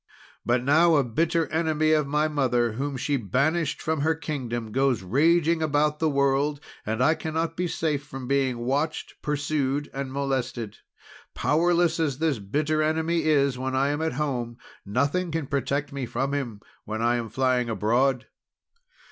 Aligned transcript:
But 0.43 0.63
now 0.63 0.95
a 0.95 1.03
bitter 1.03 1.45
enemy 1.51 1.91
of 1.91 2.07
my 2.07 2.27
mother, 2.27 2.71
whom 2.71 2.97
she 2.97 3.17
banished 3.17 3.79
from 3.79 4.01
her 4.01 4.15
Kingdom, 4.15 4.71
goes 4.71 5.03
raging 5.03 5.61
about 5.61 5.99
the 5.99 6.09
world; 6.09 6.59
and 6.87 7.03
I 7.03 7.13
cannot 7.13 7.55
be 7.55 7.67
safe 7.67 8.03
from 8.03 8.27
being 8.27 8.57
watched, 8.57 9.21
pursued, 9.21 9.91
and 9.93 10.11
molested. 10.11 10.77
Powerless 11.35 11.99
as 11.99 12.17
this 12.17 12.39
bitter 12.39 12.81
enemy 12.81 13.25
is 13.25 13.59
when 13.59 13.75
I 13.75 13.89
am 13.89 14.01
at 14.01 14.13
home, 14.13 14.57
nothing 14.87 15.29
can 15.29 15.45
protect 15.45 15.93
me 15.93 16.07
from 16.07 16.33
him, 16.33 16.61
when 16.83 17.03
I 17.03 17.17
am 17.17 17.29
flying 17.29 17.69
abroad." 17.69 18.25